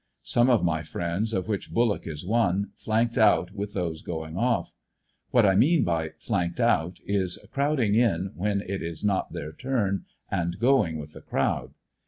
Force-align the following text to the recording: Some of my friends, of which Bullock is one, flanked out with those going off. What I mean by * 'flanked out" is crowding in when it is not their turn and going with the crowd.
Some 0.23 0.49
of 0.49 0.65
my 0.65 0.81
friends, 0.81 1.31
of 1.31 1.47
which 1.47 1.71
Bullock 1.71 2.07
is 2.07 2.25
one, 2.25 2.71
flanked 2.75 3.19
out 3.19 3.51
with 3.51 3.75
those 3.75 4.01
going 4.01 4.35
off. 4.35 4.73
What 5.29 5.45
I 5.45 5.53
mean 5.53 5.83
by 5.83 6.09
* 6.15 6.17
'flanked 6.17 6.59
out" 6.59 6.97
is 7.05 7.37
crowding 7.51 7.93
in 7.93 8.31
when 8.35 8.61
it 8.61 8.81
is 8.81 9.03
not 9.03 9.31
their 9.31 9.51
turn 9.53 10.05
and 10.31 10.57
going 10.57 10.97
with 10.97 11.13
the 11.13 11.21
crowd. 11.21 11.75